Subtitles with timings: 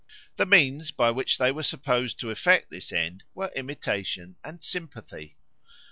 [0.37, 5.37] The means by which they were supposed to effect this end were imitation and sympathy.